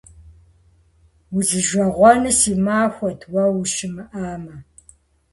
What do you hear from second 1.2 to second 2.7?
Узижэгъуэн си